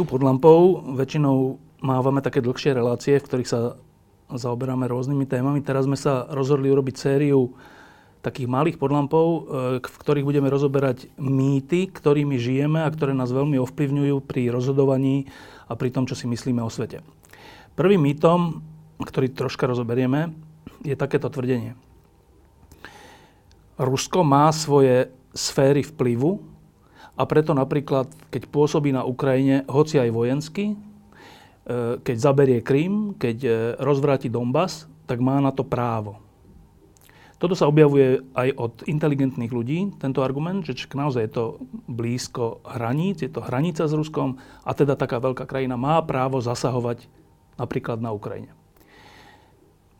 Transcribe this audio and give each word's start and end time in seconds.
Tu 0.00 0.08
pod 0.08 0.24
lampou 0.24 0.80
väčšinou 0.96 1.60
mávame 1.84 2.24
také 2.24 2.40
dlhšie 2.40 2.72
relácie, 2.72 3.20
v 3.20 3.26
ktorých 3.28 3.52
sa 3.52 3.76
zaoberáme 4.32 4.88
rôznymi 4.88 5.28
témami. 5.28 5.60
Teraz 5.60 5.84
sme 5.84 5.92
sa 5.92 6.24
rozhodli 6.32 6.72
urobiť 6.72 6.96
sériu 6.96 7.52
takých 8.24 8.48
malých 8.48 8.80
podlampov, 8.80 9.26
e, 9.28 9.40
v 9.84 9.96
ktorých 10.00 10.24
budeme 10.24 10.48
rozoberať 10.48 11.04
mýty, 11.20 11.92
ktorými 11.92 12.40
žijeme 12.40 12.80
a 12.80 12.88
ktoré 12.88 13.12
nás 13.12 13.28
veľmi 13.28 13.60
ovplyvňujú 13.60 14.24
pri 14.24 14.48
rozhodovaní 14.48 15.28
a 15.68 15.76
pri 15.76 15.92
tom, 15.92 16.08
čo 16.08 16.16
si 16.16 16.24
myslíme 16.24 16.64
o 16.64 16.72
svete. 16.72 17.04
Prvým 17.76 18.00
mýtom, 18.00 18.64
ktorý 19.04 19.28
troška 19.36 19.68
rozoberieme, 19.68 20.32
je 20.80 20.96
takéto 20.96 21.28
tvrdenie. 21.28 21.76
Rusko 23.76 24.24
má 24.24 24.48
svoje 24.48 25.12
sféry 25.36 25.84
vplyvu 25.84 26.49
a 27.20 27.22
preto 27.28 27.52
napríklad, 27.52 28.08
keď 28.32 28.48
pôsobí 28.48 28.96
na 28.96 29.04
Ukrajine, 29.04 29.68
hoci 29.68 30.00
aj 30.00 30.08
vojensky, 30.08 30.72
e, 30.72 30.76
keď 32.00 32.16
zaberie 32.16 32.64
Krym, 32.64 33.12
keď 33.20 33.36
e, 33.44 33.50
rozvráti 33.76 34.32
Donbass, 34.32 34.88
tak 35.04 35.20
má 35.20 35.36
na 35.44 35.52
to 35.52 35.60
právo. 35.60 36.16
Toto 37.36 37.52
sa 37.52 37.68
objavuje 37.68 38.20
aj 38.36 38.48
od 38.56 38.72
inteligentných 38.88 39.52
ľudí, 39.52 39.96
tento 40.00 40.24
argument, 40.24 40.64
že 40.64 40.76
naozaj 40.92 41.22
je 41.28 41.32
to 41.32 41.44
blízko 41.88 42.64
hraníc, 42.64 43.20
je 43.20 43.32
to 43.32 43.44
hranica 43.44 43.84
s 43.84 43.96
Ruskom 43.96 44.40
a 44.64 44.70
teda 44.72 44.96
taká 44.96 45.20
veľká 45.20 45.44
krajina 45.44 45.76
má 45.76 46.00
právo 46.04 46.40
zasahovať 46.40 47.04
napríklad 47.60 48.00
na 48.00 48.12
Ukrajine. 48.12 48.52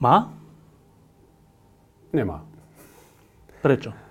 Má? 0.01 0.33
Nemá. 2.13 2.45
Prečo? 3.61 4.10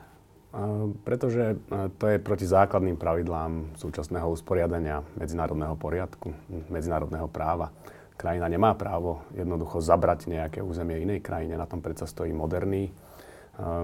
Pretože 1.05 1.61
to 2.01 2.05
je 2.09 2.17
proti 2.17 2.49
základným 2.49 2.97
pravidlám 2.97 3.77
súčasného 3.77 4.33
usporiadania 4.33 5.05
medzinárodného 5.13 5.77
poriadku, 5.77 6.33
medzinárodného 6.73 7.29
práva. 7.29 7.69
Krajina 8.17 8.49
nemá 8.49 8.73
právo 8.73 9.21
jednoducho 9.37 9.77
zabrať 9.79 10.25
nejaké 10.25 10.59
územie 10.65 11.05
inej 11.05 11.21
krajine. 11.21 11.53
Na 11.53 11.69
tom 11.69 11.85
predsa 11.85 12.09
stojí 12.09 12.33
moderný 12.33 12.89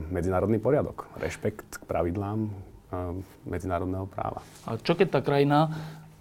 medzinárodný 0.09 0.57
poriadok. 0.57 1.05
Rešpekt 1.21 1.79
k 1.79 1.83
pravidlám 1.85 2.49
medzinárodného 3.45 4.09
práva. 4.09 4.41
A 4.65 4.81
čo 4.81 4.97
keď 4.97 5.19
tá 5.19 5.21
krajina, 5.21 5.69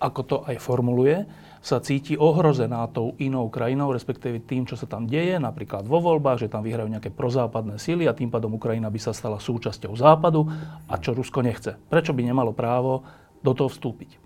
ako 0.05 0.21
to 0.29 0.37
aj 0.45 0.61
formuluje, 0.61 1.25
sa 1.65 1.81
cíti 1.81 2.13
ohrozená 2.21 2.85
tou 2.93 3.17
inou 3.17 3.49
krajinou, 3.49 3.89
respektíve 3.89 4.45
tým, 4.45 4.69
čo 4.69 4.77
sa 4.77 4.85
tam 4.85 5.09
deje, 5.09 5.41
napríklad 5.41 5.89
vo 5.89 5.97
voľbách, 6.05 6.45
že 6.45 6.53
tam 6.53 6.61
vyhrajú 6.61 6.93
nejaké 6.93 7.09
prozápadné 7.09 7.81
síly 7.81 8.05
a 8.05 8.13
tým 8.13 8.29
pádom 8.29 8.53
Ukrajina 8.61 8.93
by 8.93 9.01
sa 9.01 9.17
stala 9.17 9.41
súčasťou 9.41 9.97
západu 9.97 10.45
a 10.85 10.95
čo 11.01 11.17
Rusko 11.17 11.41
nechce. 11.41 11.81
Prečo 11.89 12.13
by 12.13 12.21
nemalo 12.21 12.53
právo 12.53 13.09
do 13.41 13.57
toho 13.57 13.73
vstúpiť? 13.73 14.21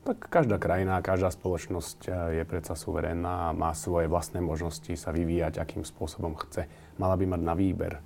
Tak 0.00 0.32
každá 0.32 0.56
krajina, 0.56 1.02
každá 1.04 1.28
spoločnosť 1.28 1.98
e, 2.08 2.10
je 2.40 2.44
predsa 2.48 2.72
suverénna 2.72 3.52
a 3.52 3.56
má 3.56 3.76
svoje 3.76 4.08
vlastné 4.08 4.40
možnosti 4.40 4.88
sa 4.96 5.12
vyvíjať, 5.12 5.60
akým 5.60 5.84
spôsobom 5.84 6.38
chce. 6.40 6.64
Mala 6.96 7.20
by 7.20 7.36
mať 7.36 7.40
na 7.44 7.52
výber. 7.52 8.00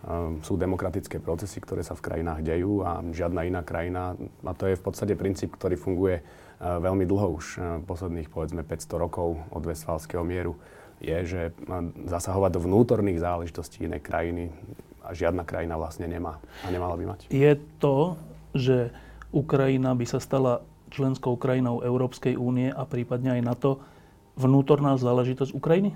Ehm, 0.00 0.40
sú 0.40 0.56
demokratické 0.56 1.20
procesy, 1.20 1.60
ktoré 1.60 1.84
sa 1.84 1.92
v 1.92 2.00
krajinách 2.00 2.40
dejú 2.40 2.80
a 2.80 3.04
žiadna 3.12 3.44
iná 3.44 3.60
krajina, 3.60 4.16
a 4.48 4.52
to 4.56 4.64
je 4.64 4.80
v 4.80 4.82
podstate 4.84 5.12
princíp, 5.12 5.52
ktorý 5.52 5.76
funguje 5.76 6.16
eh, 6.16 6.24
veľmi 6.64 7.04
dlho 7.04 7.28
už, 7.36 7.46
eh, 7.60 7.62
posledných 7.84 8.32
povedzme 8.32 8.64
500 8.64 8.96
rokov 8.96 9.36
od 9.52 9.60
Westfalského 9.60 10.24
mieru, 10.24 10.56
je, 11.04 11.16
že 11.28 11.42
eh, 11.52 11.72
zasahovať 12.08 12.50
do 12.56 12.60
vnútorných 12.64 13.20
záležitostí 13.20 13.84
inej 13.84 14.00
krajiny 14.00 14.48
a 15.04 15.12
žiadna 15.12 15.44
krajina 15.44 15.76
vlastne 15.76 16.08
nemá 16.08 16.40
a 16.64 16.72
nemala 16.72 16.96
by 16.96 17.04
mať. 17.04 17.20
Je 17.28 17.52
to, 17.76 18.16
že 18.56 18.96
Ukrajina 19.36 19.92
by 19.92 20.08
sa 20.08 20.16
stala 20.16 20.64
členskou 20.88 21.36
krajinou 21.36 21.84
Európskej 21.84 22.40
únie 22.40 22.72
a 22.72 22.88
prípadne 22.88 23.36
aj 23.36 23.42
NATO 23.44 23.70
vnútorná 24.40 24.96
záležitosť 24.96 25.52
Ukrajiny? 25.52 25.92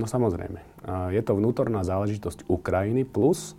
No 0.00 0.08
samozrejme. 0.08 0.64
Je 1.12 1.20
to 1.20 1.36
vnútorná 1.36 1.84
záležitosť 1.84 2.48
Ukrajiny 2.48 3.04
plus 3.04 3.52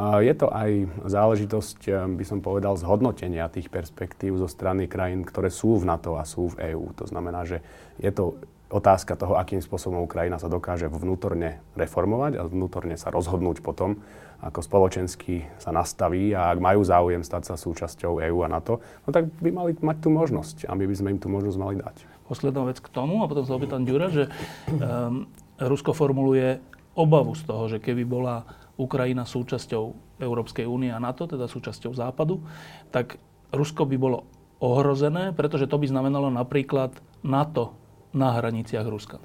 je 0.00 0.32
to 0.32 0.48
aj 0.48 0.88
záležitosť, 1.04 1.78
eh, 1.88 1.94
by 2.08 2.24
som 2.24 2.40
povedal, 2.40 2.80
zhodnotenia 2.80 3.52
tých 3.52 3.68
perspektív 3.68 4.40
zo 4.40 4.48
strany 4.48 4.88
krajín, 4.88 5.20
ktoré 5.20 5.52
sú 5.52 5.76
v 5.76 5.84
NATO 5.84 6.16
a 6.16 6.24
sú 6.24 6.48
v 6.56 6.72
EÚ. 6.72 6.96
To 6.96 7.04
znamená, 7.04 7.44
že 7.44 7.60
je 8.00 8.08
to 8.08 8.40
otázka 8.72 9.20
toho, 9.20 9.36
akým 9.36 9.60
spôsobom 9.60 10.00
Ukrajina 10.00 10.40
sa 10.40 10.48
dokáže 10.48 10.88
vnútorne 10.88 11.60
reformovať 11.76 12.40
a 12.40 12.48
vnútorne 12.48 12.96
sa 12.96 13.12
rozhodnúť 13.12 13.60
potom, 13.60 14.00
ako 14.40 14.64
spoločensky 14.64 15.44
sa 15.60 15.76
nastaví 15.76 16.32
a 16.32 16.50
ak 16.50 16.58
majú 16.58 16.80
záujem 16.80 17.20
stať 17.20 17.52
sa 17.52 17.54
súčasťou 17.60 18.24
EÚ 18.24 18.38
a 18.42 18.48
NATO, 18.48 18.80
no 19.04 19.12
tak 19.12 19.28
by 19.44 19.52
mali 19.52 19.76
mať 19.76 19.96
tú 20.00 20.08
možnosť 20.08 20.66
a 20.66 20.72
my 20.72 20.88
by 20.88 20.94
sme 20.96 21.08
im 21.12 21.20
tú 21.20 21.28
možnosť 21.28 21.58
mali 21.60 21.76
dať. 21.78 21.96
Posledná 22.32 22.64
vec 22.64 22.80
k 22.80 22.88
tomu 22.88 23.20
a 23.20 23.28
potom 23.28 23.44
sa 23.44 23.60
opýtam 23.60 23.84
Ďura, 23.84 24.08
že 24.08 24.32
um, 24.72 25.28
Rusko 25.62 25.94
formuluje 25.94 26.58
obavu 26.98 27.32
z 27.38 27.42
toho, 27.46 27.64
že 27.70 27.78
keby 27.78 28.02
bola 28.04 28.42
Ukrajina 28.76 29.22
súčasťou 29.22 30.18
Európskej 30.18 30.66
únie 30.66 30.90
a 30.90 30.98
NATO, 30.98 31.28
teda 31.28 31.46
súčasťou 31.46 31.92
Západu, 31.94 32.42
tak 32.90 33.20
Rusko 33.52 33.84
by 33.84 33.96
bolo 34.00 34.24
ohrozené, 34.62 35.34
pretože 35.34 35.68
to 35.68 35.76
by 35.76 35.86
znamenalo 35.90 36.30
napríklad 36.30 36.94
NATO 37.26 37.74
na 38.14 38.32
hraniciach 38.38 38.86
Ruska. 38.86 39.18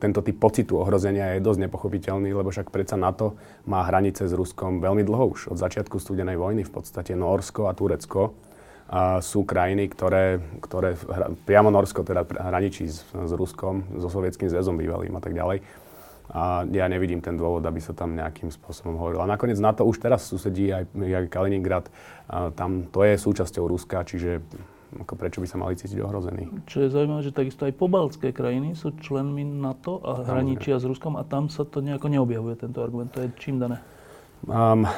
Tento 0.00 0.24
typ 0.24 0.40
pocitu 0.40 0.80
ohrozenia 0.80 1.36
je 1.36 1.44
dosť 1.44 1.68
nepochopiteľný, 1.68 2.32
lebo 2.32 2.48
však 2.48 2.72
predsa 2.72 2.96
NATO 2.96 3.36
má 3.68 3.84
hranice 3.84 4.24
s 4.24 4.32
Ruskom 4.32 4.80
veľmi 4.80 5.04
dlho 5.04 5.36
už. 5.36 5.52
Od 5.52 5.60
začiatku 5.60 6.00
studenej 6.00 6.40
vojny 6.40 6.64
v 6.64 6.72
podstate 6.72 7.12
Norsko 7.12 7.68
a 7.68 7.76
Turecko 7.76 8.32
a 8.90 9.22
sú 9.22 9.46
krajiny, 9.46 9.86
ktoré, 9.86 10.42
ktoré 10.58 10.98
priamo 11.46 11.70
Norsko 11.70 12.02
teda 12.02 12.26
hraničí 12.26 12.90
s, 12.90 13.06
s 13.06 13.32
Ruskom, 13.32 13.86
so 14.02 14.10
Sovietským 14.10 14.50
zväzom 14.50 14.74
bývalým 14.74 15.14
a 15.14 15.22
tak 15.22 15.38
ďalej 15.38 15.62
a 16.30 16.62
ja 16.70 16.86
nevidím 16.86 17.18
ten 17.18 17.34
dôvod, 17.34 17.66
aby 17.66 17.82
sa 17.82 17.90
tam 17.90 18.14
nejakým 18.14 18.54
spôsobom 18.54 18.94
hovorilo. 18.94 19.26
A 19.26 19.30
nakoniec 19.30 19.58
na 19.58 19.74
to 19.74 19.82
už 19.82 19.98
teraz 19.98 20.30
susedí 20.30 20.70
aj, 20.70 20.86
aj 20.94 21.26
Kaliningrad. 21.26 21.90
A 22.30 22.54
tam 22.54 22.86
to 22.86 23.02
je 23.02 23.18
súčasťou 23.18 23.66
Ruska, 23.66 24.06
čiže 24.06 24.38
ako 24.90 25.14
prečo 25.14 25.38
by 25.42 25.46
sa 25.50 25.58
mali 25.58 25.78
cítiť 25.78 25.98
ohrození. 26.02 26.50
Čo 26.66 26.86
je 26.86 26.88
zaujímavé, 26.90 27.22
že 27.22 27.34
takisto 27.34 27.66
aj 27.66 27.74
pobaltské 27.78 28.30
krajiny 28.34 28.74
sú 28.74 28.94
členmi 28.98 29.42
NATO 29.42 30.02
a 30.02 30.22
hraničia 30.22 30.78
s 30.78 30.86
Ruskom 30.86 31.18
a 31.18 31.26
tam 31.26 31.46
sa 31.50 31.66
to 31.66 31.82
nejako 31.82 32.10
neobjavuje, 32.10 32.58
tento 32.58 32.82
argument. 32.82 33.10
To 33.14 33.22
je 33.22 33.30
čím 33.38 33.62
dané? 33.62 33.82
Um, 34.48 34.88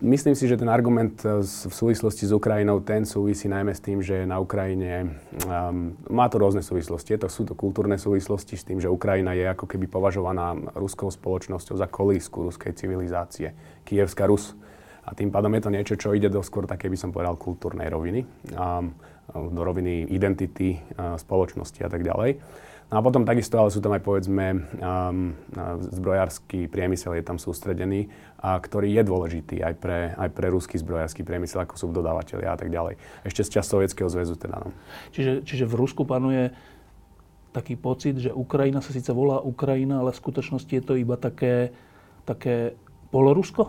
myslím 0.00 0.32
si, 0.32 0.48
že 0.48 0.56
ten 0.56 0.68
argument 0.72 1.20
e, 1.20 1.44
v 1.44 1.74
súvislosti 1.76 2.24
s 2.24 2.32
Ukrajinou, 2.32 2.80
ten 2.80 3.04
súvisí 3.04 3.44
najmä 3.44 3.76
s 3.76 3.84
tým, 3.84 4.00
že 4.00 4.24
na 4.24 4.40
Ukrajine 4.40 5.20
um, 5.44 5.92
má 6.08 6.24
to 6.32 6.40
rôzne 6.40 6.64
súvislosti. 6.64 7.12
Je 7.12 7.20
to, 7.20 7.28
sú 7.28 7.44
to 7.44 7.52
kultúrne 7.52 8.00
súvislosti 8.00 8.56
s 8.56 8.64
tým, 8.64 8.80
že 8.80 8.88
Ukrajina 8.88 9.36
je 9.36 9.44
ako 9.44 9.68
keby 9.68 9.92
považovaná 9.92 10.56
ruskou 10.72 11.12
spoločnosťou 11.12 11.76
za 11.76 11.84
kolísku 11.84 12.48
ruskej 12.48 12.72
civilizácie. 12.72 13.52
Kievská 13.84 14.24
Rus. 14.24 14.56
A 15.04 15.12
tým 15.12 15.28
pádom 15.28 15.52
je 15.52 15.62
to 15.68 15.74
niečo, 15.74 15.94
čo 16.00 16.16
ide 16.16 16.32
do 16.32 16.40
skôr 16.40 16.64
také, 16.64 16.88
by 16.88 16.96
som 16.96 17.12
povedal, 17.12 17.36
kultúrnej 17.36 17.92
roviny. 17.92 18.24
Um, 18.56 18.96
do 19.28 19.60
roviny 19.60 20.08
identity 20.08 20.80
uh, 20.96 21.20
spoločnosti 21.20 21.84
a 21.84 21.92
tak 21.92 22.00
ďalej. 22.00 22.40
No 22.88 22.94
a 22.98 23.04
potom 23.04 23.28
takisto, 23.28 23.60
ale 23.60 23.68
sú 23.68 23.84
tam 23.84 23.92
aj 23.92 24.00
povedzme 24.00 24.64
um, 24.80 25.36
zbrojársky 25.92 26.72
priemysel 26.72 27.20
je 27.20 27.24
tam 27.24 27.36
sústredený, 27.36 28.08
a 28.40 28.56
ktorý 28.56 28.96
je 28.96 29.02
dôležitý 29.04 29.60
aj 29.60 29.74
pre, 29.76 30.16
aj 30.16 30.28
pre 30.32 30.48
ruský 30.48 30.80
zbrojársky 30.80 31.20
priemysel, 31.20 31.68
ako 31.68 31.76
sú 31.76 31.86
dodávateľia 31.92 32.48
a 32.48 32.56
tak 32.56 32.72
ďalej. 32.72 32.96
Ešte 33.28 33.44
z 33.44 33.60
čas 33.60 33.68
Sovietskeho 33.68 34.08
zväzu 34.08 34.40
teda. 34.40 34.64
No. 34.64 34.72
Čiže, 35.12 35.44
čiže 35.44 35.68
v 35.68 35.74
Rusku 35.76 36.08
panuje 36.08 36.48
taký 37.52 37.76
pocit, 37.76 38.16
že 38.16 38.32
Ukrajina 38.32 38.80
sa 38.80 38.96
síce 38.96 39.12
volá 39.12 39.44
Ukrajina, 39.44 40.00
ale 40.00 40.16
v 40.16 40.20
skutočnosti 40.24 40.72
je 40.72 40.84
to 40.84 40.96
iba 40.96 41.20
také, 41.20 41.76
také 42.24 42.72
polorusko? 43.12 43.68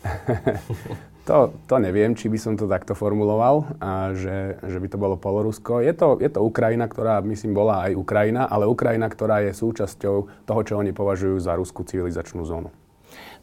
To, 1.30 1.54
to 1.70 1.78
neviem, 1.78 2.18
či 2.18 2.26
by 2.26 2.38
som 2.42 2.58
to 2.58 2.66
takto 2.66 2.98
formuloval, 2.98 3.78
a 3.78 4.10
že, 4.18 4.58
že 4.66 4.82
by 4.82 4.88
to 4.90 4.98
bolo 4.98 5.14
Polorusko. 5.14 5.78
Je 5.78 5.94
to, 5.94 6.18
je 6.18 6.26
to 6.26 6.42
Ukrajina, 6.42 6.90
ktorá, 6.90 7.22
myslím, 7.22 7.54
bola 7.54 7.86
aj 7.86 7.94
Ukrajina, 7.94 8.50
ale 8.50 8.66
Ukrajina, 8.66 9.06
ktorá 9.06 9.38
je 9.46 9.54
súčasťou 9.54 10.16
toho, 10.42 10.60
čo 10.66 10.74
oni 10.74 10.90
považujú 10.90 11.38
za 11.38 11.54
ruskú 11.54 11.86
civilizačnú 11.86 12.42
zónu. 12.42 12.74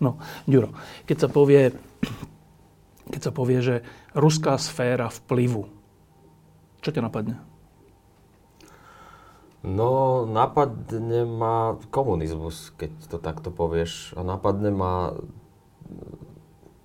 No, 0.04 0.20
Ďuro, 0.44 0.76
keď 1.08 1.16
sa 1.16 1.30
povie, 1.32 1.72
keď 3.08 3.22
sa 3.24 3.32
povie, 3.32 3.64
že 3.64 3.76
ruská 4.12 4.60
sféra 4.60 5.08
vplyvu, 5.08 5.72
čo 6.84 6.92
ťa 6.92 7.08
napadne? 7.08 7.40
No, 9.64 10.28
napadne 10.28 11.24
ma 11.24 11.80
komunizmus, 11.88 12.76
keď 12.76 12.92
to 13.08 13.16
takto 13.16 13.48
povieš. 13.48 14.12
A 14.20 14.28
napadne 14.28 14.76
ma 14.76 15.16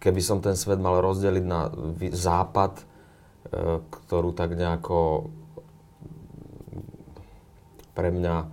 keby 0.02 0.18
som 0.18 0.42
ten 0.42 0.58
svet 0.58 0.82
mal 0.82 0.98
rozdeliť 0.98 1.44
na 1.46 1.70
západ, 2.10 2.82
e, 2.82 2.84
ktorú 3.86 4.34
tak 4.34 4.58
nejako 4.58 5.30
pre 7.94 8.10
mňa 8.10 8.36
e, 8.42 8.46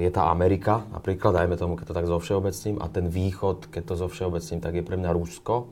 je 0.00 0.10
tá 0.10 0.32
Amerika, 0.32 0.88
napríklad, 0.96 1.36
dajme 1.36 1.60
tomu, 1.60 1.76
keď 1.76 1.92
to 1.92 1.98
tak 2.00 2.08
zo 2.08 2.16
všeobecním, 2.16 2.80
a 2.80 2.88
ten 2.88 3.12
východ, 3.12 3.68
keď 3.68 3.82
to 3.84 3.94
zo 4.00 4.08
všeobecním, 4.08 4.64
tak 4.64 4.72
je 4.80 4.86
pre 4.86 4.96
mňa 4.96 5.12
Rusko, 5.12 5.68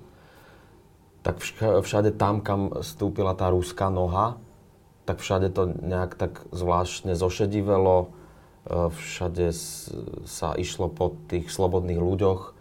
tak 1.24 1.40
všade 1.82 2.14
tam, 2.20 2.44
kam 2.44 2.84
stúpila 2.84 3.32
tá 3.32 3.48
ruská 3.48 3.88
noha, 3.88 4.36
tak 5.08 5.24
všade 5.24 5.48
to 5.56 5.72
nejak 5.80 6.20
tak 6.20 6.44
zvláštne 6.52 7.16
zošedivelo, 7.16 7.96
e, 8.04 8.08
všade 8.92 9.48
sa 10.28 10.52
išlo 10.60 10.92
po 10.92 11.16
tých 11.32 11.48
slobodných 11.48 11.96
ľuďoch 11.96 12.52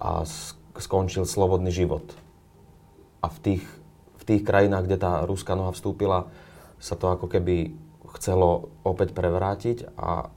a 0.00 0.24
skončil 0.78 1.28
slobodný 1.28 1.72
život. 1.72 2.04
A 3.20 3.28
v 3.28 3.38
tých, 3.40 3.64
v 4.18 4.22
tých 4.24 4.42
krajinách, 4.42 4.88
kde 4.88 4.98
tá 4.98 5.12
ruská 5.24 5.56
noha 5.56 5.74
vstúpila, 5.74 6.30
sa 6.82 6.98
to 6.98 7.12
ako 7.12 7.30
keby 7.30 7.74
chcelo 8.18 8.72
opäť 8.82 9.14
prevrátiť 9.16 9.94
a, 9.96 10.28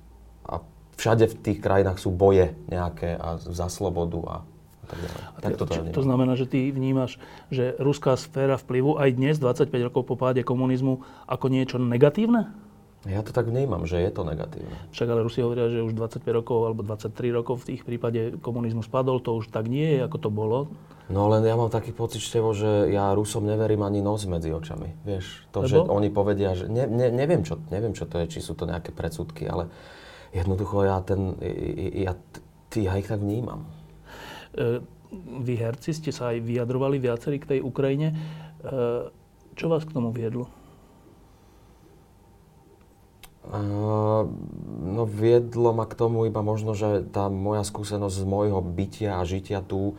a 0.45 0.55
všade 0.95 1.27
v 1.27 1.35
tých 1.41 1.59
krajinách 1.59 1.99
sú 1.99 2.13
boje 2.13 2.55
nejaké 2.71 3.17
a 3.17 3.41
za 3.41 3.67
slobodu 3.67 4.19
a, 4.23 4.37
tak 4.85 4.99
ďalej. 5.01 5.21
Tak 5.41 5.51
to, 5.57 5.65
to, 5.65 5.75
to 5.91 6.01
znamená, 6.05 6.33
že 6.37 6.45
ty 6.45 6.69
vnímaš, 6.69 7.17
že 7.49 7.73
ruská 7.81 8.13
sféra 8.15 8.55
vplyvu 8.55 9.01
aj 9.01 9.09
dnes, 9.17 9.35
25 9.41 9.89
rokov 9.91 10.05
po 10.05 10.15
páde 10.15 10.45
komunizmu, 10.45 11.01
ako 11.25 11.45
niečo 11.49 11.81
negatívne? 11.81 12.53
Ja 13.05 13.21
to 13.21 13.29
tak 13.29 13.45
vnímam, 13.45 13.85
že 13.85 14.01
je 14.01 14.09
to 14.09 14.25
negatívne. 14.25 14.73
Však 14.89 15.07
ale 15.13 15.21
Rusi 15.21 15.45
hovoria, 15.45 15.69
že 15.69 15.85
už 15.85 15.93
25 15.93 16.25
rokov 16.41 16.65
alebo 16.65 16.81
23 16.81 17.37
rokov 17.37 17.61
v 17.61 17.77
tých 17.77 17.81
prípade 17.85 18.41
komunizmu 18.41 18.81
spadol, 18.81 19.21
to 19.21 19.37
už 19.37 19.53
tak 19.53 19.69
nie 19.69 19.97
je, 19.97 19.99
ako 20.01 20.17
to 20.17 20.29
bolo. 20.33 20.73
No 21.05 21.29
len 21.29 21.45
ja 21.45 21.53
mám 21.53 21.69
taký 21.69 21.93
pocit, 21.93 22.17
Števo, 22.17 22.57
že 22.57 22.89
ja 22.89 23.13
Rusom 23.13 23.45
neverím 23.45 23.85
ani 23.85 24.01
nos 24.01 24.25
medzi 24.25 24.49
očami. 24.49 25.05
Vieš, 25.05 25.53
to, 25.53 25.61
Lebo? 25.61 25.69
že 25.69 25.77
oni 25.85 26.09
povedia, 26.09 26.57
že 26.57 26.65
ne, 26.65 26.89
ne, 26.89 27.13
neviem, 27.13 27.45
čo, 27.45 27.61
neviem, 27.69 27.93
čo 27.93 28.09
to 28.09 28.17
je, 28.25 28.25
či 28.25 28.39
sú 28.41 28.57
to 28.57 28.65
nejaké 28.65 28.89
predsudky, 28.89 29.45
ale 29.45 29.69
jednoducho 30.33 30.81
ja 30.81 30.97
ten, 31.05 31.37
ja, 31.93 32.17
ja 32.73 32.93
ich 32.97 33.05
tak 33.05 33.21
vnímam. 33.21 33.69
E, 34.57 34.81
vy 35.45 35.53
herci 35.61 35.93
ste 35.93 36.09
sa 36.09 36.33
aj 36.33 36.41
vyjadrovali 36.41 36.97
viacerí 36.97 37.37
k 37.37 37.53
tej 37.53 37.59
Ukrajine. 37.61 38.09
E, 38.09 38.15
čo 39.53 39.69
vás 39.69 39.85
k 39.85 39.93
tomu 39.93 40.09
viedlo? 40.09 40.49
No 43.53 45.03
viedlo 45.05 45.73
ma 45.75 45.85
k 45.85 45.93
tomu 45.93 46.25
iba 46.25 46.41
možno, 46.41 46.73
že 46.73 47.05
tá 47.13 47.29
moja 47.29 47.61
skúsenosť 47.61 48.15
z 48.21 48.25
môjho 48.25 48.59
bytia 48.63 49.21
a 49.21 49.27
žitia 49.27 49.61
tu 49.61 49.93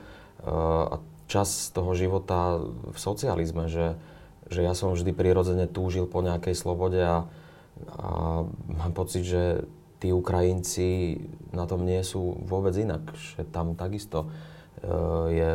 a 0.46 0.98
čas 1.26 1.74
toho 1.74 1.94
života 1.94 2.58
v 2.62 2.98
socializme, 2.98 3.66
že, 3.66 3.98
že 4.46 4.62
ja 4.62 4.74
som 4.78 4.94
vždy 4.94 5.10
prirodzene 5.10 5.66
túžil 5.66 6.06
po 6.06 6.22
nejakej 6.22 6.54
slobode 6.54 7.02
a, 7.02 7.26
a 7.98 8.08
mám 8.66 8.92
pocit, 8.94 9.26
že 9.26 9.66
tí 9.98 10.14
Ukrajinci 10.14 11.18
na 11.50 11.66
tom 11.66 11.82
nie 11.82 12.02
sú 12.06 12.38
vôbec 12.46 12.76
inak, 12.78 13.02
že 13.16 13.42
tam 13.48 13.74
takisto 13.74 14.30
je 15.32 15.48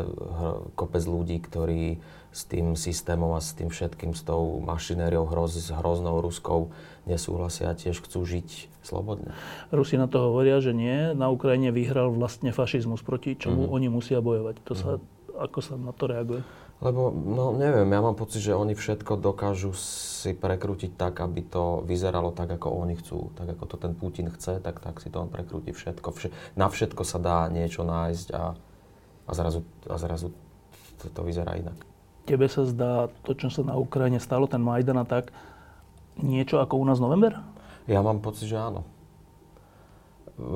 kopec 0.74 1.04
ľudí, 1.06 1.38
ktorí 1.42 2.02
s 2.32 2.48
tým 2.48 2.80
systémom 2.80 3.36
a 3.36 3.44
s 3.44 3.52
tým 3.52 3.68
všetkým, 3.68 4.16
s 4.16 4.24
tou 4.24 4.64
mašinériou 4.64 5.28
hroz, 5.28 5.52
s 5.60 5.68
hroznou 5.70 6.24
ruskou 6.24 6.72
nesúhlasia 7.04 7.68
a 7.68 7.76
tiež 7.76 8.00
chcú 8.00 8.24
žiť 8.24 8.72
slobodne. 8.88 9.36
Rusi 9.70 10.00
na 10.00 10.08
to 10.08 10.32
hovoria, 10.32 10.64
že 10.64 10.72
nie. 10.72 11.12
Na 11.12 11.28
Ukrajine 11.28 11.76
vyhral 11.76 12.10
vlastne 12.16 12.56
fašizmus, 12.56 13.04
proti 13.04 13.36
čomu 13.36 13.68
mm-hmm. 13.68 13.76
oni 13.76 13.88
musia 13.92 14.24
bojovať. 14.24 14.56
To 14.64 14.74
sa, 14.74 14.90
mm-hmm. 14.96 15.20
Ako 15.42 15.60
sa 15.64 15.74
na 15.80 15.90
to 15.96 16.06
reaguje? 16.06 16.46
Lebo, 16.82 17.14
no 17.14 17.54
neviem, 17.54 17.86
ja 17.86 18.02
mám 18.02 18.18
pocit, 18.18 18.42
že 18.42 18.58
oni 18.58 18.74
všetko 18.74 19.22
dokážu 19.22 19.74
si 19.78 20.34
prekrútiť 20.34 20.98
tak, 20.98 21.22
aby 21.22 21.46
to 21.46 21.86
vyzeralo 21.86 22.34
tak, 22.34 22.58
ako 22.58 22.74
oni 22.74 22.98
chcú. 22.98 23.30
Tak, 23.38 23.54
ako 23.58 23.64
to 23.70 23.76
ten 23.78 23.94
Putin 23.94 24.34
chce, 24.34 24.58
tak, 24.62 24.82
tak 24.82 24.98
si 24.98 25.14
to 25.14 25.22
on 25.22 25.30
prekrúti 25.30 25.74
všetko. 25.74 26.08
Vše, 26.10 26.30
na 26.58 26.70
všetko 26.70 27.02
sa 27.06 27.22
dá 27.22 27.38
niečo 27.54 27.86
nájsť 27.86 28.28
a, 28.34 28.58
a 29.26 29.32
zrazu, 29.34 29.62
a 29.88 29.96
zrazu 29.98 30.34
to, 31.02 31.06
to 31.10 31.22
vyzerá 31.26 31.58
inak. 31.58 31.78
Tebe 32.30 32.46
sa 32.46 32.64
zdá 32.66 33.10
to, 33.26 33.34
čo 33.34 33.50
sa 33.50 33.66
na 33.66 33.76
Ukrajine 33.76 34.22
stalo, 34.22 34.46
ten 34.46 34.62
Majdan 34.62 35.02
a 35.02 35.06
tak, 35.06 35.34
niečo 36.22 36.62
ako 36.62 36.78
u 36.78 36.86
nás 36.86 37.02
november? 37.02 37.42
Ja 37.90 38.06
mám 38.06 38.22
pocit, 38.22 38.46
že 38.46 38.62
áno. 38.62 38.86
E, 40.38 40.48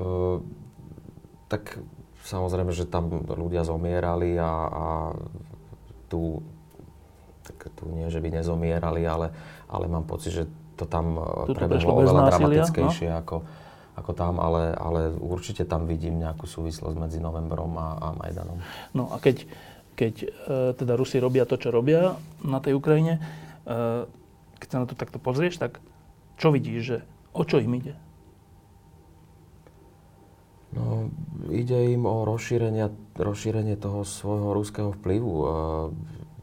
tak 1.49 1.81
samozrejme, 2.25 2.69
že 2.73 2.85
tam 2.85 3.25
ľudia 3.25 3.65
zomierali 3.65 4.37
a, 4.37 4.51
a 4.69 4.85
tu, 6.09 6.41
tak 7.45 7.73
tu 7.73 7.89
nie, 7.89 8.09
že 8.13 8.21
by 8.21 8.29
nezomierali, 8.41 9.01
ale, 9.05 9.33
ale 9.69 9.85
mám 9.89 10.05
pocit, 10.05 10.33
že 10.33 10.43
to 10.77 10.85
tam 10.85 11.17
e, 11.17 11.49
tu 11.49 11.57
prebehlo 11.57 11.91
oveľa 11.97 12.21
násilia, 12.29 12.61
dramatickejšie 12.61 13.09
no? 13.09 13.19
ako, 13.25 13.35
ako 14.05 14.13
tam, 14.13 14.37
ale, 14.37 14.69
ale 14.77 15.09
určite 15.17 15.65
tam 15.65 15.89
vidím 15.89 16.21
nejakú 16.21 16.45
súvislosť 16.45 16.93
medzi 16.93 17.17
novembrom 17.17 17.73
a, 17.73 17.97
a 17.97 18.07
Majdanom. 18.13 18.61
No 18.93 19.09
a 19.09 19.17
keď, 19.17 19.49
keď 19.97 20.13
e, 20.21 20.27
teda 20.77 20.93
Rusi 20.93 21.17
robia 21.17 21.49
to, 21.49 21.57
čo 21.57 21.73
robia 21.73 22.13
na 22.45 22.61
tej 22.61 22.77
Ukrajine, 22.77 23.17
e, 23.65 24.05
keď 24.61 24.67
sa 24.69 24.77
na 24.77 24.85
to 24.85 24.93
takto 24.93 25.17
pozrieš, 25.17 25.57
tak 25.57 25.81
čo 26.37 26.53
vidíš, 26.53 26.79
že 26.85 26.97
o 27.33 27.41
čo 27.41 27.57
im 27.57 27.73
ide? 27.81 27.97
No, 30.77 31.09
ide 31.49 31.89
im 31.89 32.05
o 32.05 32.29
rozšírenie, 32.29 33.17
rozšírenie 33.17 33.73
toho 33.73 34.05
svojho 34.05 34.53
ruského 34.53 34.93
vplyvu. 35.01 35.33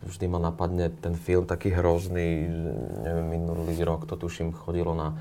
Vždy 0.03 0.27
ma 0.27 0.41
napadne 0.43 0.89
ten 0.89 1.15
film 1.15 1.47
taký 1.47 1.71
hrozný, 1.71 2.49
neviem, 3.07 3.39
minulý 3.39 3.77
rok 3.87 4.09
to 4.09 4.17
tuším 4.19 4.51
chodilo 4.57 4.97
na, 4.97 5.15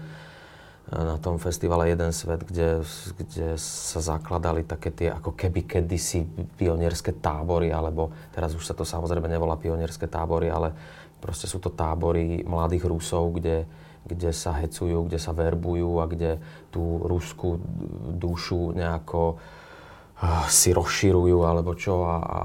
na 0.91 1.15
tom 1.15 1.39
festivale 1.39 1.87
Jeden 1.87 2.11
svet, 2.11 2.43
kde, 2.43 2.83
kde 3.15 3.55
sa 3.55 4.03
zakladali 4.03 4.67
také 4.67 4.91
tie 4.91 5.07
ako 5.07 5.31
keby 5.39 5.63
kedysi 5.63 6.27
pionierské 6.59 7.15
tábory, 7.15 7.71
alebo 7.71 8.11
teraz 8.35 8.51
už 8.51 8.67
sa 8.67 8.75
to 8.75 8.83
samozrejme 8.83 9.31
nevolá 9.31 9.55
pionierské 9.55 10.11
tábory, 10.11 10.51
ale 10.51 10.75
Proste 11.21 11.45
sú 11.45 11.61
to 11.61 11.69
tábory 11.69 12.41
mladých 12.41 12.89
Rusov, 12.89 13.37
kde, 13.37 13.69
kde 14.09 14.33
sa 14.33 14.57
hecujú, 14.57 15.05
kde 15.05 15.21
sa 15.21 15.37
verbujú 15.37 16.01
a 16.01 16.09
kde 16.09 16.41
tú 16.73 16.97
ruskú 17.05 17.61
dušu 18.17 18.73
nejako 18.73 19.37
uh, 19.37 20.49
si 20.49 20.73
rozširujú 20.73 21.45
alebo 21.45 21.77
čo 21.77 22.09
a, 22.09 22.17
a, 22.17 22.39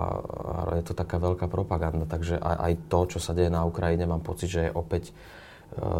a 0.45 0.77
je 0.77 0.85
to 0.85 0.93
taká 0.93 1.17
veľká 1.17 1.49
propaganda. 1.49 2.05
Takže 2.05 2.37
aj, 2.37 2.57
aj 2.69 2.73
to, 2.93 3.17
čo 3.17 3.19
sa 3.19 3.33
deje 3.33 3.49
na 3.49 3.65
Ukrajine, 3.65 4.05
mám 4.05 4.21
pocit, 4.21 4.53
že 4.53 4.69
je 4.69 4.77
opäť 4.77 5.17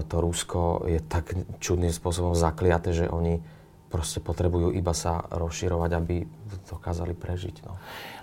to 0.09 0.17
Rusko 0.21 0.87
je 0.89 1.01
tak 1.05 1.37
čudným 1.61 1.93
spôsobom 1.93 2.33
zakliaté, 2.33 2.97
že 2.97 3.11
oni 3.11 3.43
proste 3.87 4.19
potrebujú 4.19 4.75
iba 4.75 4.91
sa 4.91 5.25
rozširovať, 5.31 5.91
aby 5.95 6.27
dokázali 6.67 7.15
prežiť. 7.15 7.63
No, 7.63 7.73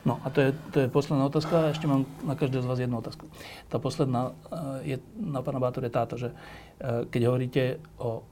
no 0.03 0.13
a 0.21 0.27
to 0.27 0.39
je, 0.43 0.49
to 0.75 0.77
je 0.85 0.87
posledná 0.91 1.23
otázka. 1.25 1.71
Ešte 1.71 1.87
mám 1.87 2.03
na 2.27 2.35
každého 2.35 2.61
z 2.61 2.69
vás 2.69 2.79
jednu 2.83 2.99
otázku. 2.99 3.25
Tá 3.71 3.79
posledná 3.79 4.35
eh, 4.51 4.95
je 4.95 4.95
na 5.15 5.39
pána 5.39 5.63
Bátor 5.63 5.87
je 5.87 5.93
táto, 5.93 6.19
že 6.19 6.29
eh, 6.35 7.07
keď, 7.07 7.21
hovoríte 7.31 7.63
o, 7.97 8.27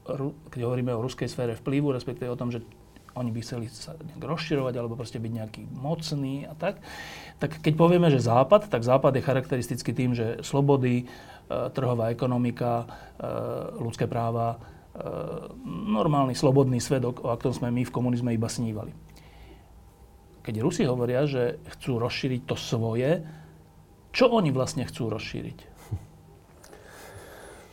keď 0.51 0.61
hovoríme 0.67 0.91
o 0.91 1.03
ruskej 1.03 1.31
sfére 1.31 1.55
vplyvu, 1.55 1.95
respektíve 1.95 2.27
o 2.27 2.39
tom, 2.39 2.51
že 2.51 2.61
oni 3.15 3.31
by 3.31 3.39
chceli 3.43 3.67
sa 3.67 3.95
nejak 3.97 4.23
rozširovať 4.23 4.73
alebo 4.79 4.95
proste 4.95 5.19
byť 5.19 5.31
nejaký 5.31 5.61
mocný 5.75 6.47
a 6.47 6.53
tak, 6.55 6.79
tak 7.41 7.59
keď 7.59 7.73
povieme, 7.75 8.07
že 8.07 8.23
Západ, 8.23 8.71
tak 8.71 8.87
Západ 8.87 9.17
je 9.17 9.25
charakteristický 9.25 9.91
tým, 9.91 10.15
že 10.15 10.39
slobody, 10.41 11.05
eh, 11.05 11.69
trhová 11.71 12.11
ekonomika, 12.11 12.87
ľudské 13.77 14.09
práva, 14.09 14.57
E, 14.91 14.99
normálny, 15.87 16.35
slobodný 16.35 16.83
svedok, 16.83 17.23
o 17.23 17.31
aktom 17.31 17.55
sme 17.55 17.71
my 17.71 17.87
v 17.87 17.95
komunizme 17.95 18.35
iba 18.35 18.51
snívali. 18.51 18.91
Keď 20.43 20.55
Rusi 20.59 20.83
hovoria, 20.83 21.23
že 21.23 21.63
chcú 21.77 21.95
rozšíriť 21.95 22.41
to 22.43 22.59
svoje, 22.59 23.23
čo 24.11 24.27
oni 24.27 24.51
vlastne 24.51 24.83
chcú 24.83 25.07
rozšíriť? 25.07 25.70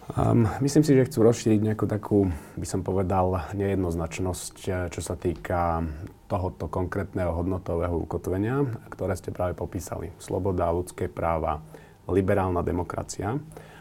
Um, 0.08 0.48
myslím 0.64 0.80
si, 0.80 0.96
že 0.96 1.04
chcú 1.04 1.20
rozšíriť 1.20 1.60
nejakú 1.60 1.84
takú, 1.84 2.32
by 2.56 2.64
som 2.64 2.80
povedal, 2.80 3.44
nejednoznačnosť, 3.52 4.56
e, 4.64 4.70
čo 4.88 5.04
sa 5.04 5.20
týka 5.20 5.84
tohoto 6.32 6.64
konkrétneho 6.64 7.36
hodnotového 7.36 7.92
ukotvenia, 7.92 8.64
ktoré 8.88 9.12
ste 9.20 9.36
práve 9.36 9.52
popísali. 9.52 10.08
Sloboda, 10.16 10.72
ľudské 10.72 11.12
práva, 11.12 11.60
liberálna 12.08 12.64
demokracia 12.64 13.36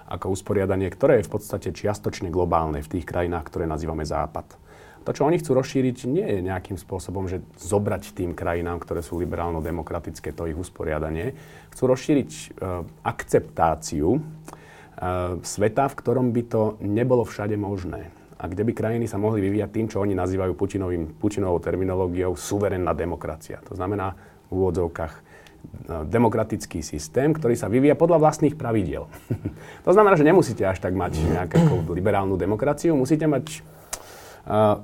ako 0.07 0.35
usporiadanie, 0.35 0.91
ktoré 0.91 1.23
je 1.23 1.27
v 1.27 1.33
podstate 1.39 1.71
čiastočne 1.71 2.27
globálne 2.27 2.83
v 2.83 2.91
tých 2.99 3.07
krajinách, 3.07 3.47
ktoré 3.47 3.63
nazývame 3.63 4.03
Západ. 4.03 4.55
To, 5.07 5.15
čo 5.15 5.23
oni 5.23 5.39
chcú 5.39 5.55
rozšíriť, 5.55 5.97
nie 6.11 6.27
je 6.27 6.39
nejakým 6.43 6.75
spôsobom, 6.75 7.31
že 7.31 7.39
zobrať 7.55 8.11
tým 8.11 8.35
krajinám, 8.35 8.83
ktoré 8.83 8.99
sú 8.99 9.15
liberálno-demokratické, 9.23 10.35
to 10.35 10.43
ich 10.51 10.59
usporiadanie. 10.59 11.39
Chcú 11.71 11.83
rozšíriť 11.87 12.31
e, 12.35 12.45
akceptáciu 13.07 14.19
sveta, 15.45 15.85
v 15.87 15.97
ktorom 15.97 16.33
by 16.33 16.43
to 16.49 16.61
nebolo 16.81 17.21
všade 17.21 17.53
možné. 17.53 18.09
A 18.37 18.45
kde 18.45 18.65
by 18.69 18.73
krajiny 18.73 19.05
sa 19.09 19.17
mohli 19.17 19.41
vyvíjať 19.41 19.69
tým, 19.73 19.87
čo 19.89 20.01
oni 20.01 20.13
nazývajú 20.13 20.53
Putinovým, 20.53 21.17
Putinovou 21.17 21.57
terminológiou 21.57 22.37
suverénna 22.37 22.93
demokracia. 22.93 23.61
To 23.65 23.73
znamená 23.73 24.13
v 24.49 24.61
úvodzovkách 24.61 25.13
demokratický 25.87 26.85
systém, 26.85 27.33
ktorý 27.33 27.57
sa 27.57 27.67
vyvíja 27.67 27.97
podľa 27.97 28.21
vlastných 28.21 28.55
pravidiel. 28.55 29.09
to 29.85 29.91
znamená, 29.91 30.15
že 30.15 30.27
nemusíte 30.27 30.63
až 30.63 30.79
tak 30.79 30.93
mať 30.93 31.17
nejakú 31.17 31.89
liberálnu 31.91 32.37
demokraciu, 32.37 32.93
musíte 32.93 33.25
mať 33.25 33.65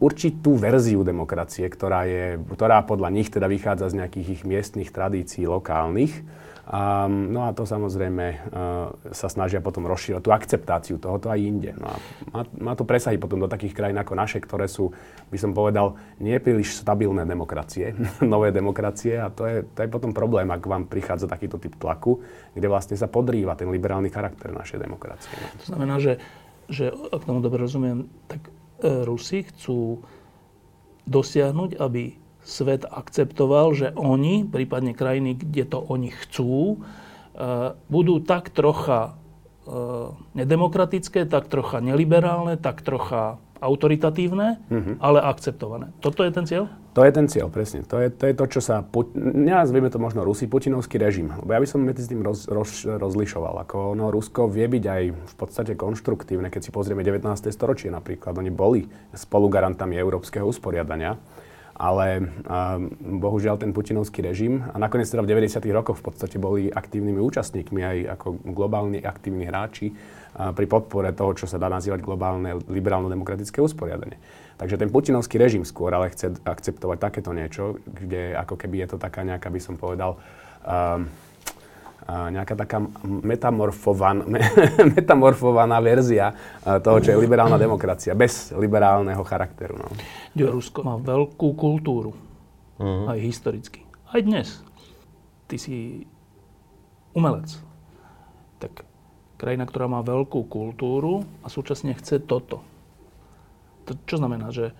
určitú 0.03 0.59
verziu 0.59 1.07
demokracie, 1.07 1.71
ktorá, 1.71 2.03
je, 2.03 2.35
ktorá 2.51 2.83
podľa 2.83 3.09
nich 3.15 3.31
teda 3.31 3.47
vychádza 3.47 3.95
z 3.95 4.03
nejakých 4.03 4.27
ich 4.39 4.41
miestnych 4.43 4.91
tradícií 4.91 5.47
lokálnych 5.47 6.43
Um, 6.63 7.35
no 7.35 7.43
a 7.43 7.51
to 7.51 7.67
samozrejme 7.67 8.25
uh, 8.39 8.95
sa 9.11 9.27
snažia 9.27 9.59
potom 9.59 9.83
rozšíriť 9.83 10.23
tú 10.23 10.31
akceptáciu 10.31 10.95
tohoto 10.95 11.27
aj 11.27 11.39
inde. 11.43 11.75
No 11.75 11.91
a 11.91 11.95
má, 12.31 12.41
má 12.55 12.73
to 12.79 12.87
presahy 12.87 13.19
potom 13.19 13.43
do 13.43 13.51
takých 13.51 13.75
krajín 13.75 13.99
ako 13.99 14.15
naše, 14.15 14.39
ktoré 14.39 14.71
sú, 14.71 14.95
by 15.27 15.35
som 15.35 15.51
povedal, 15.51 15.99
nie 16.23 16.39
príliš 16.39 16.79
stabilné 16.79 17.27
demokracie, 17.27 17.91
nové 18.23 18.55
demokracie 18.55 19.19
a 19.19 19.27
to 19.27 19.43
je, 19.43 19.67
to 19.75 19.79
je 19.83 19.91
potom 19.91 20.15
problém, 20.15 20.47
ak 20.55 20.63
vám 20.63 20.87
prichádza 20.87 21.27
takýto 21.27 21.59
typ 21.59 21.75
tlaku, 21.75 22.23
kde 22.55 22.67
vlastne 22.71 22.95
sa 22.95 23.11
podrýva 23.11 23.59
ten 23.59 23.67
liberálny 23.67 24.07
charakter 24.07 24.55
našej 24.55 24.87
demokracie. 24.87 25.35
To 25.67 25.75
znamená, 25.75 25.99
že, 25.99 26.23
že 26.71 26.95
ak 27.11 27.27
tomu 27.27 27.43
dobre 27.43 27.59
rozumiem, 27.59 28.07
tak 28.31 28.39
Rusi 28.83 29.47
chcú 29.47 30.03
dosiahnuť, 31.07 31.79
aby 31.79 32.15
svet 32.43 32.83
akceptoval, 32.83 33.71
že 33.73 33.87
oni, 33.95 34.43
prípadne 34.43 34.91
krajiny, 34.91 35.39
kde 35.39 35.63
to 35.63 35.79
oni 35.79 36.11
chcú, 36.11 36.75
e, 36.75 36.77
budú 37.87 38.19
tak 38.19 38.51
trocha 38.51 39.15
e, 39.63 39.71
nedemokratické, 40.35 41.23
tak 41.23 41.47
trocha 41.47 41.79
neliberálne, 41.79 42.59
tak 42.59 42.83
trocha 42.83 43.39
autoritatívne, 43.63 44.59
mm-hmm. 44.67 44.95
ale 44.99 45.23
akceptované. 45.23 45.95
Toto 46.03 46.27
je 46.27 46.31
ten 46.35 46.43
cieľ? 46.43 46.67
To 46.93 47.01
je 47.01 47.09
ten 47.09 47.25
cieľ, 47.25 47.49
presne. 47.49 47.81
To 47.89 47.97
je 47.97 48.13
to, 48.13 48.29
je 48.29 48.35
to 48.37 48.45
čo 48.45 48.61
sa, 48.61 48.85
nenazvieme 49.17 49.89
to 49.89 49.97
možno 49.97 50.21
Rusi, 50.21 50.45
putinovský 50.45 51.01
režim. 51.01 51.33
Lebo 51.41 51.49
ja 51.49 51.59
by 51.59 51.65
som 51.65 51.81
medzi 51.81 52.05
tým 52.05 52.21
roz, 52.21 52.45
roz, 52.45 52.85
rozlišoval. 52.85 53.65
Ako 53.65 53.97
no, 53.97 54.13
Rusko 54.13 54.45
vie 54.45 54.69
byť 54.69 54.83
aj 54.85 55.03
v 55.09 55.33
podstate 55.33 55.73
konštruktívne, 55.73 56.53
keď 56.53 56.61
si 56.61 56.69
pozrieme 56.69 57.01
19. 57.01 57.25
storočie 57.49 57.89
napríklad. 57.89 58.37
Oni 58.37 58.53
boli 58.53 58.85
spolugarantami 59.09 59.97
európskeho 59.97 60.45
usporiadania 60.45 61.17
ale 61.73 62.21
a, 62.45 62.77
bohužiaľ 63.01 63.57
ten 63.57 63.73
putinovský 63.73 64.21
režim 64.21 64.61
a 64.61 64.77
nakoniec 64.77 65.09
teda 65.09 65.25
v 65.25 65.31
90. 65.33 65.57
rokoch 65.73 65.97
v 65.97 66.05
podstate 66.05 66.37
boli 66.37 66.69
aktívnymi 66.69 67.17
účastníkmi 67.17 67.81
aj 67.81 67.97
ako 68.19 68.27
globálni 68.53 69.01
aktívni 69.01 69.49
hráči 69.49 69.89
pri 70.33 70.65
podpore 70.65 71.13
toho, 71.13 71.37
čo 71.37 71.45
sa 71.45 71.61
dá 71.61 71.69
nazývať 71.69 72.01
globálne 72.01 72.57
liberálno-demokratické 72.65 73.61
usporiadanie. 73.61 74.17
Takže 74.57 74.81
ten 74.81 74.89
putinovský 74.89 75.37
režim 75.37 75.61
skôr 75.65 75.93
ale 75.93 76.09
chce 76.09 76.33
akceptovať 76.41 76.97
takéto 76.97 77.33
niečo, 77.33 77.77
kde 77.85 78.33
ako 78.37 78.57
keby 78.57 78.85
je 78.85 78.87
to 78.93 78.97
taká 78.97 79.21
nejaká, 79.21 79.49
by 79.49 79.61
som 79.61 79.77
povedal, 79.77 80.17
um, 80.65 81.05
nejaká 82.07 82.53
taká 82.59 82.83
metamorfovan, 83.03 84.27
metamorfovaná 84.97 85.79
verzia 85.79 86.35
toho, 86.83 86.99
čo 86.99 87.15
je 87.15 87.21
liberálna 87.21 87.55
demokracia, 87.55 88.11
bez 88.17 88.51
liberálneho 88.51 89.23
charakteru. 89.23 89.79
No. 89.79 89.87
Rusko 90.35 90.83
má 90.83 90.99
veľkú 90.99 91.55
kultúru, 91.55 92.11
uh-huh. 92.77 93.15
aj 93.15 93.19
historicky. 93.23 93.87
Aj 94.11 94.19
dnes. 94.19 94.61
Ty 95.47 95.55
si 95.57 96.03
umelec. 97.15 97.49
Tak 98.59 98.92
krajina, 99.43 99.67
ktorá 99.67 99.91
má 99.91 99.99
veľkú 99.99 100.47
kultúru 100.47 101.27
a 101.43 101.51
súčasne 101.51 101.91
chce 101.99 102.23
toto. 102.23 102.63
To 103.91 103.99
čo 104.07 104.15
znamená, 104.15 104.55
že 104.55 104.71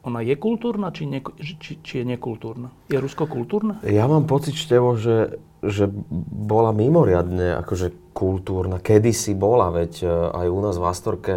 ona 0.00 0.24
je 0.24 0.36
kultúrna, 0.40 0.88
či, 0.88 1.04
ne, 1.04 1.20
či, 1.36 1.80
či 1.84 2.00
je 2.00 2.04
nekultúrna? 2.08 2.72
Je 2.88 2.96
Rusko 2.96 3.28
kultúrna? 3.28 3.84
Ja 3.84 4.08
mám 4.08 4.24
pocit, 4.24 4.56
Števo, 4.56 4.96
že, 4.96 5.36
že 5.60 5.88
bola 6.32 6.72
mimoriadne 6.72 7.60
akože 7.60 8.16
kultúrna. 8.16 8.80
Kedysi 8.80 9.36
bola, 9.36 9.68
veď 9.68 9.92
e, 10.00 10.08
aj 10.32 10.46
u 10.48 10.60
nás 10.64 10.76
v 10.80 10.84
Astorke 10.88 11.34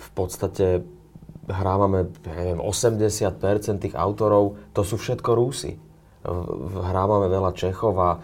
v 0.00 0.08
podstate 0.16 0.84
hrávame, 1.44 2.08
neviem, 2.24 2.60
80% 2.60 3.84
tých 3.84 3.96
autorov, 3.96 4.56
to 4.72 4.80
sú 4.80 4.96
všetko 4.96 5.30
Rúsi. 5.36 5.76
Hrávame 6.84 7.32
veľa 7.32 7.52
Čechova, 7.56 8.16
e, 8.16 8.18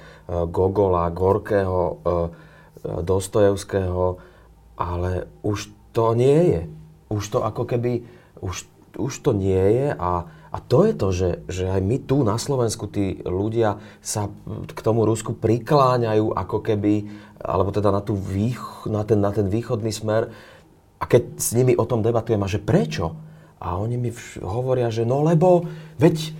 Gogola, 0.52 1.08
Gorkého, 1.12 1.80
e, 2.04 2.45
Dostojevského, 2.85 4.21
ale 4.76 5.30
už 5.40 5.73
to 5.97 6.12
nie 6.12 6.40
je. 6.52 6.62
Už 7.09 7.25
to 7.33 7.38
ako 7.40 7.64
keby, 7.64 8.04
už 8.45 8.68
už 8.97 9.21
to 9.21 9.37
nie 9.37 9.61
je 9.76 9.88
a, 9.92 10.25
a 10.26 10.59
to 10.59 10.88
je 10.88 10.92
to, 10.97 11.09
že, 11.12 11.30
že 11.47 11.64
aj 11.68 11.80
my 11.85 11.97
tu 12.02 12.25
na 12.25 12.40
Slovensku 12.40 12.88
tí 12.88 13.21
ľudia 13.23 13.78
sa 14.00 14.33
k 14.73 14.80
tomu 14.80 15.04
Rusku 15.04 15.37
prikláňajú 15.37 16.33
ako 16.33 16.59
keby, 16.64 17.06
alebo 17.38 17.71
teda 17.71 17.92
na, 17.92 18.00
tú 18.00 18.16
vých, 18.16 18.88
na, 18.88 19.04
ten, 19.04 19.21
na 19.21 19.30
ten 19.30 19.47
východný 19.47 19.92
smer 19.92 20.33
a 20.97 21.04
keď 21.04 21.37
s 21.37 21.52
nimi 21.52 21.76
o 21.76 21.85
tom 21.85 22.00
debatujem 22.00 22.40
a 22.40 22.49
že 22.49 22.61
prečo? 22.61 23.12
A 23.61 23.76
oni 23.80 23.97
mi 24.00 24.11
hovoria, 24.40 24.92
že 24.92 25.04
no 25.04 25.25
lebo 25.25 25.64
veď 26.00 26.33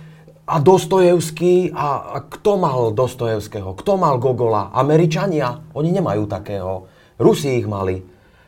a 0.47 0.55
Dostojevský, 0.63 1.75
a, 1.75 2.15
a 2.15 2.17
kto 2.23 2.55
mal 2.55 2.95
Dostojevského? 2.95 3.75
Kto 3.75 3.99
mal 3.99 4.15
Gogola? 4.15 4.71
Američania? 4.71 5.59
Oni 5.75 5.91
nemajú 5.91 6.23
takého. 6.23 6.87
Rusi 7.19 7.59
ich 7.59 7.67
mali. 7.67 7.99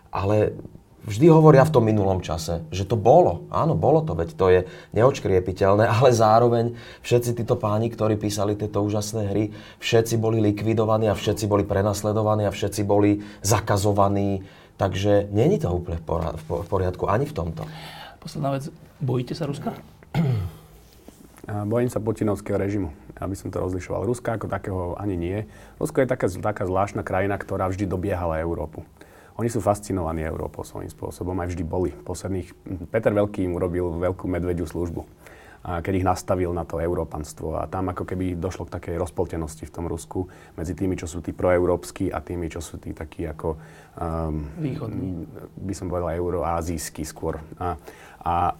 Ale 0.07 0.55
vždy 1.03 1.27
hovoria 1.27 1.67
v 1.67 1.75
tom 1.75 1.83
minulom 1.83 2.23
čase, 2.23 2.63
že 2.71 2.87
to 2.87 2.95
bolo. 2.95 3.51
Áno, 3.51 3.75
bolo 3.75 3.99
to, 4.07 4.15
veď 4.15 4.29
to 4.39 4.45
je 4.47 4.59
neočkriepiteľné, 4.95 5.83
ale 5.99 6.15
zároveň 6.15 6.79
všetci 7.03 7.43
títo 7.43 7.59
páni, 7.59 7.91
ktorí 7.91 8.15
písali 8.15 8.55
tieto 8.55 8.79
úžasné 8.79 9.35
hry, 9.35 9.51
všetci 9.83 10.15
boli 10.15 10.39
likvidovaní 10.39 11.11
a 11.11 11.19
všetci 11.19 11.51
boli 11.51 11.67
prenasledovaní 11.67 12.47
a 12.47 12.55
všetci 12.55 12.81
boli 12.87 13.19
zakazovaní. 13.43 14.47
Takže 14.79 15.27
není 15.35 15.59
to 15.59 15.67
úplne 15.67 15.99
v 15.99 16.63
poriadku 16.63 17.11
ani 17.11 17.27
v 17.27 17.35
tomto. 17.35 17.67
Posledná 18.23 18.55
vec. 18.55 18.71
Bojíte 19.03 19.35
sa 19.35 19.43
Ruska? 19.43 19.75
Bojím 21.49 21.89
sa 21.89 21.97
putinovského 21.97 22.61
režimu. 22.61 22.93
Ja 23.17 23.25
by 23.25 23.35
som 23.35 23.49
to 23.49 23.57
rozlišoval. 23.57 24.05
Ruska 24.05 24.37
ako 24.37 24.45
takého 24.45 24.93
ani 25.01 25.17
nie. 25.17 25.37
Rusko 25.81 26.05
je 26.05 26.07
taká, 26.07 26.29
taká 26.29 26.63
zvláštna 26.69 27.01
krajina, 27.01 27.41
ktorá 27.41 27.65
vždy 27.67 27.89
dobiehala 27.89 28.37
Európu. 28.37 28.85
Oni 29.39 29.47
sú 29.47 29.63
fascinovaní 29.63 30.21
Európou 30.27 30.67
svojím 30.67 30.91
spôsobom, 30.91 31.33
aj 31.39 31.55
vždy 31.55 31.63
boli. 31.63 31.91
Posledných, 31.95 32.51
Peter 32.91 33.15
Veľký 33.15 33.47
im 33.47 33.55
urobil 33.55 33.87
veľkú 33.97 34.27
medvediu 34.27 34.67
službu, 34.67 35.07
a 35.59 35.83
keď 35.83 36.03
ich 36.03 36.07
nastavil 36.07 36.55
na 36.55 36.63
to 36.63 36.79
európanstvo. 36.79 37.59
A 37.59 37.67
tam 37.67 37.91
ako 37.91 38.07
keby 38.07 38.39
došlo 38.39 38.67
k 38.67 38.79
takej 38.79 38.95
rozpoltenosti 38.95 39.67
v 39.67 39.73
tom 39.75 39.91
Rusku 39.91 40.27
medzi 40.55 40.71
tými, 40.71 40.95
čo 40.95 41.03
sú 41.03 41.19
tí 41.19 41.35
proeurópsky 41.35 42.11
a 42.11 42.23
tými, 42.23 42.47
čo 42.47 42.63
sú 42.63 42.79
tí 42.79 42.95
takí 42.95 43.27
ako... 43.27 43.59
Um, 43.99 44.47
Východní. 44.55 45.27
By 45.59 45.73
som 45.75 45.91
povedal 45.91 46.15
euroázijský 46.15 47.03
skôr. 47.03 47.43
A, 47.59 47.75
a 48.23 48.55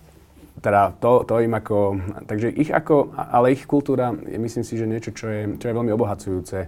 teda 0.60 0.96
to, 1.00 1.24
to 1.24 1.40
im 1.40 1.54
ako... 1.56 2.00
Takže 2.28 2.52
ich 2.52 2.70
ako... 2.72 3.16
Ale 3.16 3.56
ich 3.56 3.64
kultúra 3.64 4.12
je 4.28 4.38
myslím 4.40 4.64
si, 4.64 4.76
že 4.76 4.86
niečo, 4.88 5.12
čo 5.16 5.28
je, 5.28 5.42
čo 5.60 5.66
je 5.72 5.76
veľmi 5.76 5.92
obohacujúce 5.96 6.60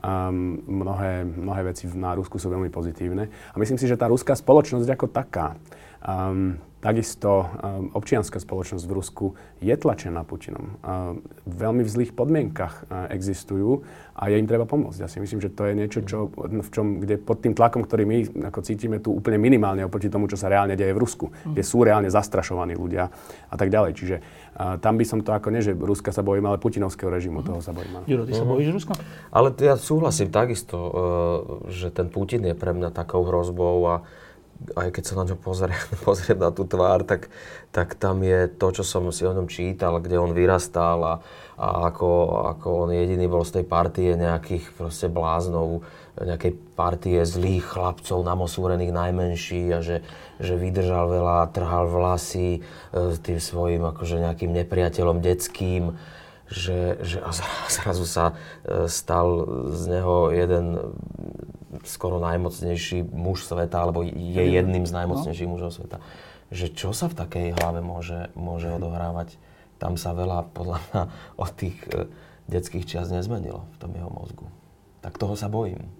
Um, 0.00 0.64
mnohé, 0.64 1.28
mnohé 1.28 1.60
veci 1.60 1.84
na 1.92 2.16
Rusku 2.16 2.40
sú 2.40 2.48
veľmi 2.48 2.72
pozitívne. 2.72 3.28
A 3.52 3.56
myslím 3.60 3.76
si, 3.76 3.84
že 3.84 4.00
tá 4.00 4.08
ruská 4.08 4.32
spoločnosť 4.32 4.88
ako 4.88 5.06
taká 5.12 5.60
um, 6.00 6.56
Takisto 6.80 7.44
um, 7.44 7.92
občianská 7.92 8.40
spoločnosť 8.40 8.84
v 8.88 8.92
Rusku 8.96 9.26
je 9.60 9.76
tlačená 9.76 10.24
Putinom. 10.24 10.80
Um, 10.80 11.20
veľmi 11.44 11.84
v 11.84 11.92
zlých 11.92 12.16
podmienkach 12.16 12.88
uh, 12.88 13.04
existujú 13.12 13.84
a 14.16 14.32
je 14.32 14.40
im 14.40 14.48
treba 14.48 14.64
pomôcť. 14.64 15.04
Ja 15.04 15.08
si 15.12 15.20
myslím, 15.20 15.44
že 15.44 15.52
to 15.52 15.68
je 15.68 15.76
niečo, 15.76 16.00
čo, 16.00 16.32
v 16.32 16.70
čom, 16.72 17.04
kde 17.04 17.20
pod 17.20 17.44
tým 17.44 17.52
tlakom, 17.52 17.84
ktorý 17.84 18.08
my 18.08 18.16
ako 18.48 18.64
cítime 18.64 18.96
tu 18.96 19.12
úplne 19.12 19.36
minimálne 19.36 19.84
oproti 19.84 20.08
tomu, 20.08 20.24
čo 20.24 20.40
sa 20.40 20.48
reálne 20.48 20.72
deje 20.72 20.96
v 20.96 21.02
Rusku, 21.04 21.28
mm. 21.28 21.52
kde 21.52 21.62
sú 21.68 21.84
reálne 21.84 22.08
zastrašovaní 22.08 22.72
ľudia 22.72 23.12
a 23.52 23.54
tak 23.60 23.68
ďalej. 23.68 23.92
Čiže 24.00 24.16
tam 24.80 24.96
by 24.96 25.04
som 25.04 25.20
to 25.20 25.36
ako 25.36 25.52
nie, 25.52 25.60
že 25.64 25.76
Ruska 25.76 26.12
sa 26.12 26.24
bojím, 26.24 26.48
ale 26.48 26.60
putinovského 26.60 27.12
režimu, 27.12 27.40
mm. 27.40 27.46
toho 27.48 27.60
sa 27.60 27.76
bojím. 27.76 28.04
Juro, 28.08 28.24
ty 28.24 28.32
sa 28.32 28.44
mm. 28.44 28.50
bojíš 28.56 28.68
Ruska? 28.72 28.92
Ale 29.32 29.52
ja 29.60 29.76
súhlasím 29.76 30.32
takisto, 30.32 30.76
že 31.68 31.92
ten 31.92 32.08
Putin 32.08 32.44
je 32.44 32.56
pre 32.56 32.72
mňa 32.72 32.88
takou 32.92 33.24
hrozbou 33.24 33.84
a 33.88 33.94
aj 34.76 34.88
keď 34.92 35.04
sa 35.04 35.14
na 35.16 35.24
ňo 35.26 35.36
pozriem, 35.40 35.84
pozriem 36.06 36.38
na 36.38 36.50
tú 36.52 36.68
tvár, 36.68 37.02
tak, 37.04 37.32
tak 37.72 37.96
tam 37.96 38.20
je 38.20 38.46
to, 38.48 38.66
čo 38.80 38.84
som 38.84 39.08
si 39.10 39.24
o 39.24 39.32
ňom 39.32 39.48
čítal, 39.48 39.98
kde 39.98 40.20
on 40.20 40.36
vyrastal 40.36 40.98
a, 41.00 41.14
a 41.56 41.90
ako, 41.90 42.08
ako 42.56 42.66
on 42.88 42.90
jediný 42.92 43.26
bol 43.26 43.44
z 43.44 43.60
tej 43.60 43.64
partie 43.66 44.14
nejakých 44.14 44.70
proste 44.76 45.08
bláznov, 45.08 45.84
nejakej 46.20 46.52
partie 46.76 47.20
zlých 47.24 47.64
chlapcov, 47.64 48.20
namosúrených 48.20 48.92
najmenší 48.92 49.62
a 49.72 49.80
že, 49.80 50.04
že 50.36 50.54
vydržal 50.58 51.08
veľa, 51.08 51.52
trhal 51.54 51.88
vlasy 51.88 52.60
e, 52.60 52.60
s 52.92 53.16
tým 53.24 53.40
svojim 53.40 53.80
akože 53.88 54.20
nejakým 54.20 54.52
nepriateľom 54.52 55.24
detským 55.24 55.96
že, 56.50 56.98
že 57.06 57.22
a 57.22 57.30
zrazu 57.78 58.04
sa 58.04 58.34
e, 58.66 58.90
stal 58.90 59.46
z 59.70 59.82
neho 59.86 60.34
jeden 60.34 60.66
skoro 61.86 62.18
najmocnejší 62.18 63.06
muž 63.14 63.46
sveta, 63.46 63.82
alebo 63.82 64.02
je 64.02 64.42
jedným 64.42 64.84
z 64.84 64.92
najmocnejších 64.92 65.48
no. 65.48 65.54
mužov 65.54 65.70
sveta. 65.76 66.02
Že 66.50 66.66
čo 66.74 66.90
sa 66.90 67.06
v 67.06 67.18
takej 67.18 67.46
hlave 67.58 67.78
môže, 67.78 68.34
môže 68.34 68.66
odohrávať? 68.70 69.38
Tam 69.78 69.94
sa 69.94 70.12
veľa 70.12 70.50
podľa 70.50 70.82
mňa 70.82 71.02
od 71.40 71.50
tých 71.54 71.78
e, 71.88 72.10
detských 72.50 72.84
čias 72.84 73.08
nezmenilo 73.08 73.64
v 73.74 73.76
tom 73.78 73.94
jeho 73.94 74.10
mozgu. 74.10 74.46
Tak 75.00 75.16
toho 75.16 75.38
sa 75.38 75.48
bojím. 75.48 75.99